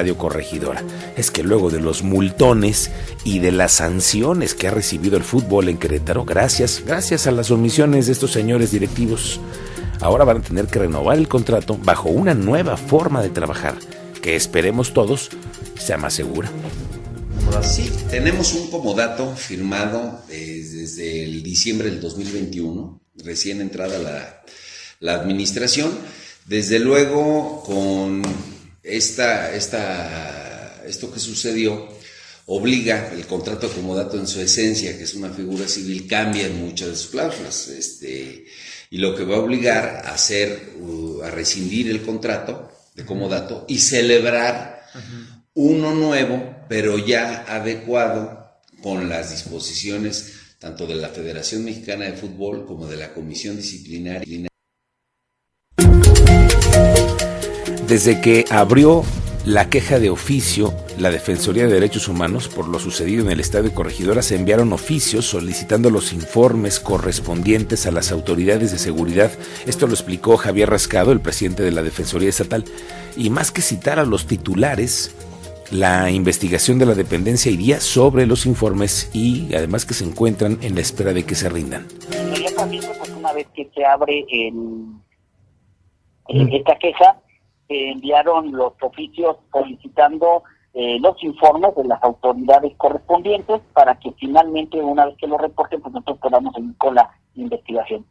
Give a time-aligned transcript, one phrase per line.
[0.00, 0.82] Radio Corregidora.
[1.14, 2.90] Es que luego de los multones
[3.22, 7.50] y de las sanciones que ha recibido el fútbol en Querétaro, gracias, gracias a las
[7.50, 9.40] omisiones de estos señores directivos,
[10.00, 13.74] ahora van a tener que renovar el contrato bajo una nueva forma de trabajar,
[14.22, 15.28] que esperemos todos
[15.78, 16.50] sea más segura.
[17.62, 24.44] Sí, tenemos un comodato firmado eh, desde el diciembre del 2021, recién entrada la,
[25.00, 25.90] la administración.
[26.46, 28.22] Desde luego, con
[28.82, 31.88] esta, esta, esto que sucedió
[32.46, 36.88] obliga el contrato acomodato en su esencia, que es una figura civil, cambia en muchas
[36.88, 37.68] de sus cláusulas.
[37.68, 38.46] Este,
[38.90, 43.64] y lo que va a obligar a hacer, uh, a rescindir el contrato de comodato
[43.68, 44.82] y celebrar
[45.54, 48.50] uno nuevo, pero ya adecuado
[48.82, 54.49] con las disposiciones tanto de la Federación Mexicana de Fútbol como de la Comisión Disciplinaria
[57.90, 59.02] Desde que abrió
[59.44, 63.74] la queja de oficio, la Defensoría de Derechos Humanos, por lo sucedido en el Estadio
[63.74, 69.32] Corregidora, se enviaron oficios solicitando los informes correspondientes a las autoridades de seguridad.
[69.66, 72.64] Esto lo explicó Javier Rascado, el presidente de la Defensoría Estatal.
[73.16, 75.12] Y más que citar a los titulares,
[75.72, 80.76] la investigación de la dependencia iría sobre los informes y además que se encuentran en
[80.76, 81.88] la espera de que se rindan.
[82.12, 84.24] Inmediatamente, pues una vez que se abre
[86.28, 87.20] esta queja,
[87.70, 95.06] enviaron los oficios solicitando eh, los informes de las autoridades correspondientes para que finalmente, una
[95.06, 98.04] vez que lo reporten, pues nosotros podamos seguir con la investigación.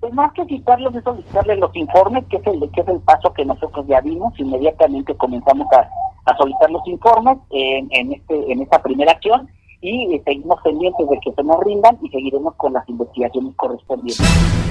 [0.00, 3.32] Pues más que citarlos es solicitarles los informes, que es el, que es el paso
[3.32, 5.88] que nosotros ya vimos, inmediatamente comenzamos a,
[6.36, 9.48] solicitar los informes en, en, este, en esta primera acción
[9.80, 14.61] y eh, seguimos pendientes de que se nos rindan y seguiremos con las investigaciones correspondientes.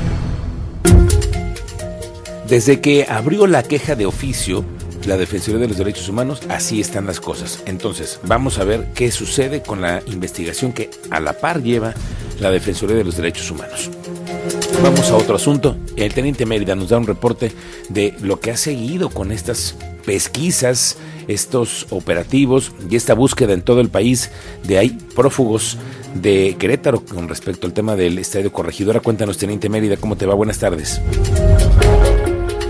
[2.51, 4.65] Desde que abrió la queja de oficio,
[5.05, 7.63] la Defensoría de los Derechos Humanos, así están las cosas.
[7.65, 11.93] Entonces, vamos a ver qué sucede con la investigación que a la par lleva
[12.41, 13.89] la Defensoría de los Derechos Humanos.
[14.83, 15.77] Vamos a otro asunto.
[15.95, 17.53] El teniente Mérida nos da un reporte
[17.87, 20.97] de lo que ha seguido con estas pesquisas,
[21.29, 24.29] estos operativos y esta búsqueda en todo el país
[24.65, 25.77] de hay prófugos
[26.15, 28.99] de Querétaro con respecto al tema del Estadio Corregidora.
[28.99, 30.33] Cuéntanos, teniente Mérida, ¿cómo te va?
[30.33, 30.99] Buenas tardes.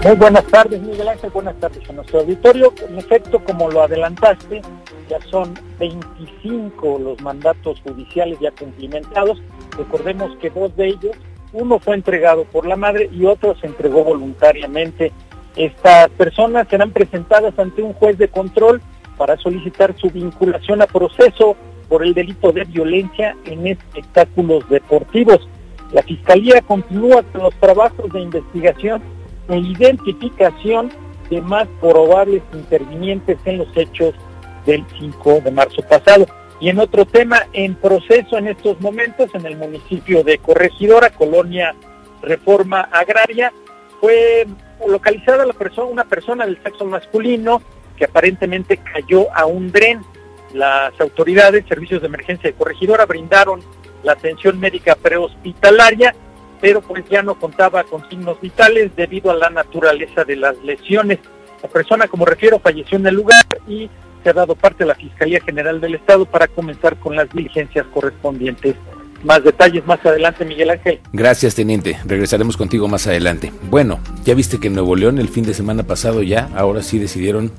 [0.04, 1.30] Muy buenas tardes, Miguel Ángel.
[1.30, 2.74] Buenas tardes a nuestro auditorio.
[2.90, 4.64] En efecto, como lo adelantaste,
[5.08, 9.40] ya son 25 los mandatos judiciales ya cumplimentados.
[9.78, 11.16] Recordemos que dos de ellos,
[11.54, 15.12] uno fue entregado por la madre y otro se entregó voluntariamente.
[15.56, 18.82] Estas personas serán presentadas ante un juez de control
[19.18, 21.56] para solicitar su vinculación a proceso
[21.88, 25.48] por el delito de violencia en espectáculos deportivos.
[25.92, 29.21] La Fiscalía continúa con los trabajos de investigación
[29.52, 30.92] e identificación
[31.30, 34.14] de más probables intervinientes en los hechos
[34.66, 36.26] del 5 de marzo pasado.
[36.60, 41.74] Y en otro tema, en proceso en estos momentos, en el municipio de Corregidora, Colonia
[42.22, 43.52] Reforma Agraria,
[44.00, 44.46] fue
[44.88, 47.62] localizada la persona, una persona del sexo masculino
[47.98, 50.02] que aparentemente cayó a un dren.
[50.54, 53.62] Las autoridades, servicios de emergencia de Corregidora, brindaron
[54.04, 56.14] la atención médica prehospitalaria
[56.62, 61.20] pero pues ya no contaba con signos vitales debido a la naturaleza de las lesiones.
[61.62, 63.90] La persona, como refiero, falleció en el lugar y
[64.24, 67.86] se ha dado parte a la Fiscalía General del Estado para comenzar con las diligencias
[67.88, 68.76] correspondientes.
[69.24, 71.00] Más detalles más adelante, Miguel Ángel.
[71.14, 72.00] Gracias, teniente.
[72.06, 73.52] Regresaremos contigo más adelante.
[73.70, 76.98] Bueno, ya viste que en Nuevo León el fin de semana pasado ya, ahora sí
[76.98, 77.52] decidieron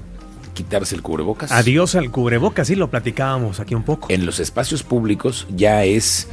[0.54, 1.52] quitarse el cubrebocas.
[1.52, 4.08] Adiós al cubrebocas, sí lo platicábamos aquí un poco.
[4.10, 6.28] En los espacios públicos ya es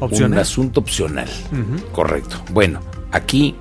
[0.00, 1.28] un asunto opcional.
[1.92, 2.42] Correcto.
[2.50, 2.80] Bueno,
[3.12, 3.54] aquí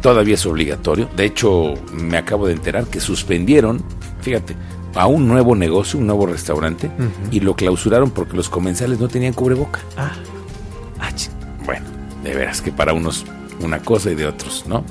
[0.00, 1.08] todavía es obligatorio.
[1.16, 3.82] De hecho, me acabo de enterar que suspendieron,
[4.20, 4.56] fíjate,
[4.94, 6.90] a un nuevo negocio, un nuevo restaurante,
[7.30, 9.80] y lo clausuraron porque los comensales no tenían cubreboca.
[9.96, 10.12] Ah.
[11.00, 11.10] ah
[11.64, 11.86] bueno,
[12.22, 13.24] de veras que para unos
[13.60, 14.84] una cosa y de otros, ¿no?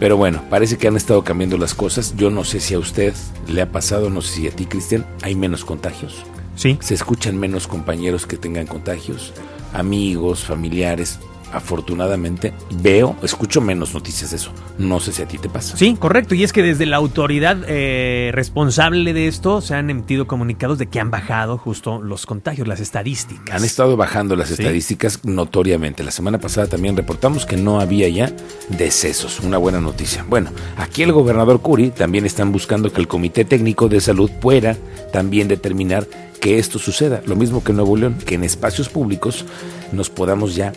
[0.00, 2.16] Pero bueno, parece que han estado cambiando las cosas.
[2.16, 3.14] Yo no sé si a usted
[3.46, 6.24] le ha pasado, no sé si a ti, Cristian, hay menos contagios.
[6.56, 6.76] Sí.
[6.80, 9.32] Se escuchan menos compañeros que tengan contagios
[9.72, 11.18] amigos, familiares.
[11.52, 14.52] Afortunadamente veo, escucho menos noticias de eso.
[14.78, 15.76] No sé si a ti te pasa.
[15.76, 16.34] Sí, correcto.
[16.34, 20.86] Y es que desde la autoridad eh, responsable de esto se han emitido comunicados de
[20.86, 23.54] que han bajado justo los contagios, las estadísticas.
[23.54, 26.02] Han estado bajando las estadísticas notoriamente.
[26.02, 28.32] La semana pasada también reportamos que no había ya
[28.70, 29.40] decesos.
[29.40, 30.24] Una buena noticia.
[30.26, 34.74] Bueno, aquí el gobernador Curi también están buscando que el Comité Técnico de Salud pueda
[35.12, 36.06] también determinar
[36.42, 37.22] que esto suceda.
[37.24, 39.46] Lo mismo que en Nuevo León, que en espacios públicos
[39.92, 40.72] nos podamos ya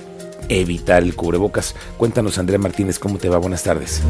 [0.48, 1.76] evitar el cubrebocas.
[1.98, 3.40] Cuéntanos, Andrea Martínez, ¿cómo te va?
[3.40, 4.04] Buenas tardes.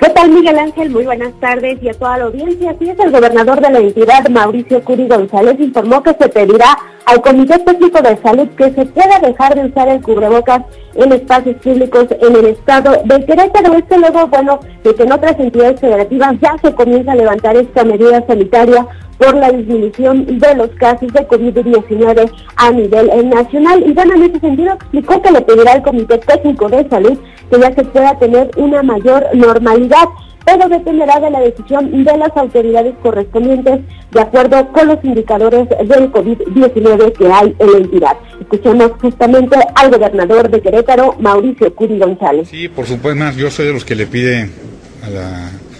[0.00, 0.30] ¿Qué tal?
[0.32, 0.90] Miguel Ángel?
[0.90, 2.72] Muy buenas tardes y a toda la audiencia.
[2.72, 7.22] Así es, el gobernador de la entidad, Mauricio Curi González, informó que se pedirá al
[7.22, 10.62] Comité Técnico de Salud que se pueda dejar de usar el cubrebocas
[10.94, 13.74] en espacios públicos en el estado de Querétaro.
[13.74, 17.84] Esto luego, bueno, de que en otras entidades federativas ya se comienza a levantar esta
[17.84, 18.86] medida sanitaria
[19.18, 23.84] por la disminución de los casos de COVID-19 a nivel nacional.
[23.86, 27.18] Y bueno, en ese sentido explicó que le pedirá al Comité Técnico de Salud
[27.50, 30.08] que ya se pueda tener una mayor normalidad
[30.44, 33.80] pero dependerá de la decisión de las autoridades correspondientes
[34.10, 38.16] de acuerdo con los indicadores del COVID-19 que hay en la entidad.
[38.40, 42.48] Escuchemos justamente al gobernador de Querétaro, Mauricio Curi González.
[42.48, 44.50] Sí, por supuesto, yo soy de los que le pide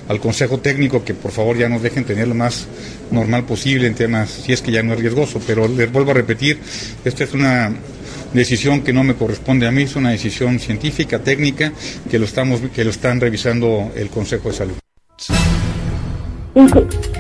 [0.09, 2.67] al Consejo Técnico que por favor ya nos dejen tener lo más
[3.11, 6.15] normal posible en temas, si es que ya no es riesgoso, pero les vuelvo a
[6.15, 6.59] repetir,
[7.05, 7.73] esta es una
[8.33, 11.73] decisión que no me corresponde a mí, es una decisión científica, técnica,
[12.11, 14.75] que lo, estamos, que lo están revisando el Consejo de Salud.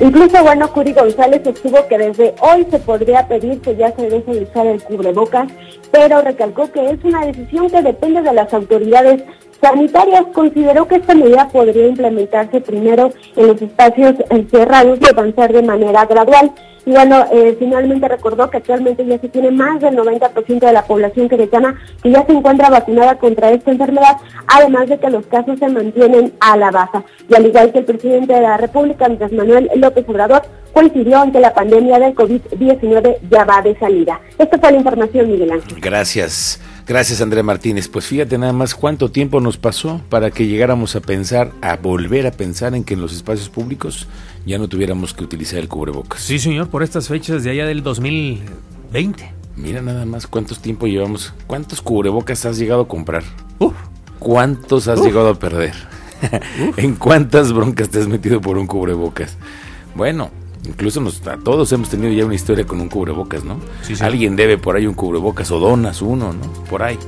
[0.00, 4.32] Incluso, bueno, Curi González estuvo que desde hoy se podría pedir que ya se deje
[4.32, 5.48] de usar el cubrebocas,
[5.90, 9.22] pero recalcó que es una decisión que depende de las autoridades
[9.64, 10.26] sanitarias.
[10.32, 14.14] Consideró que esta medida podría implementarse primero en los espacios
[14.50, 16.52] cerrados y avanzar de manera gradual.
[16.86, 20.84] Y bueno, eh, finalmente recordó que actualmente ya se tiene más del 90% de la
[20.84, 25.58] población queretana que ya se encuentra vacunada contra esta enfermedad, además de que los casos
[25.58, 27.02] se mantienen a la baja.
[27.26, 30.42] Y al igual que el presidente de la República, Andrés Manuel López Obrador,
[30.74, 34.20] coincidió que la pandemia del COVID-19 ya va de salida.
[34.36, 35.80] Esta fue la información, Miguel Ángel.
[35.80, 36.60] Gracias.
[36.86, 37.88] Gracias, Andrea Martínez.
[37.88, 42.26] Pues fíjate nada más cuánto tiempo nos pasó para que llegáramos a pensar, a volver
[42.26, 44.06] a pensar en que en los espacios públicos
[44.44, 46.20] ya no tuviéramos que utilizar el cubrebocas.
[46.20, 49.32] Sí, señor, por estas fechas de allá del 2020.
[49.56, 53.22] Mira nada más cuántos tiempo llevamos, cuántos cubrebocas has llegado a comprar.
[54.18, 55.74] ¿Cuántos has llegado a perder?
[56.76, 59.36] ¿En cuántas broncas te has metido por un cubrebocas?
[59.94, 60.30] Bueno,
[60.66, 63.58] Incluso nos, todos hemos tenido ya una historia con un cubrebocas, ¿no?
[64.00, 66.52] Alguien debe por ahí un cubrebocas o donas uno, ¿no?
[66.64, 66.98] Por ahí.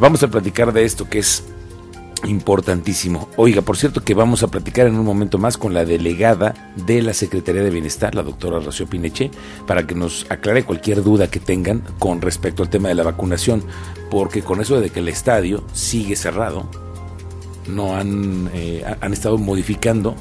[0.00, 1.44] Vamos a platicar de esto que es
[2.26, 3.28] importantísimo.
[3.36, 7.02] Oiga, por cierto que vamos a platicar en un momento más con la delegada de
[7.02, 9.30] la Secretaría de Bienestar, la doctora Rocío Pineche,
[9.66, 13.62] para que nos aclare cualquier duda que tengan con respecto al tema de la vacunación,
[14.10, 16.68] porque con eso de que el estadio sigue cerrado,
[17.68, 20.14] no han, eh, han estado modificando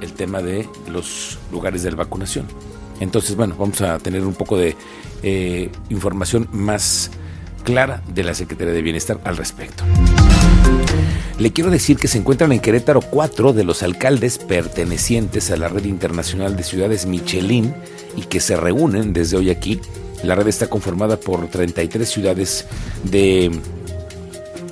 [0.00, 2.46] el tema de los lugares de vacunación.
[3.00, 4.76] Entonces, bueno, vamos a tener un poco de
[5.22, 7.10] eh, información más
[7.64, 9.84] clara de la Secretaría de Bienestar al respecto.
[11.38, 15.68] Le quiero decir que se encuentran en Querétaro cuatro de los alcaldes pertenecientes a la
[15.68, 17.74] red internacional de ciudades Michelin
[18.14, 19.80] y que se reúnen desde hoy aquí.
[20.22, 22.66] La red está conformada por 33 ciudades
[23.04, 23.50] de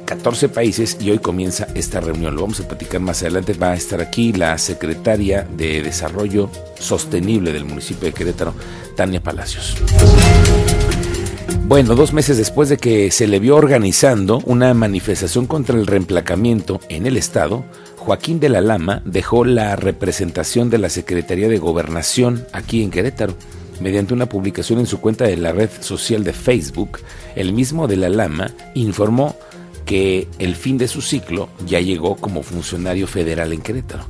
[0.08, 2.34] 14 países y hoy comienza esta reunión.
[2.34, 3.52] Lo vamos a platicar más adelante.
[3.52, 8.54] Va a estar aquí la secretaria de Desarrollo Sostenible del municipio de Querétaro,
[8.96, 9.76] Tania Palacios.
[11.66, 16.80] Bueno, dos meses después de que se le vio organizando una manifestación contra el reemplacamiento
[16.88, 17.66] en el Estado,
[17.98, 23.34] Joaquín de la Lama dejó la representación de la Secretaría de Gobernación aquí en Querétaro.
[23.80, 27.00] Mediante una publicación en su cuenta de la red social de Facebook,
[27.36, 29.36] el mismo de la Lama informó
[29.88, 34.04] que el fin de su ciclo ya llegó como funcionario federal en Querétaro.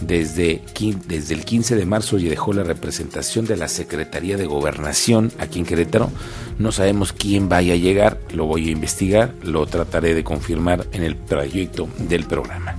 [0.00, 0.62] Desde,
[1.06, 5.58] desde el 15 de marzo ya dejó la representación de la Secretaría de Gobernación aquí
[5.58, 6.10] en Querétaro.
[6.58, 11.02] No sabemos quién vaya a llegar, lo voy a investigar, lo trataré de confirmar en
[11.02, 12.74] el proyecto del programa.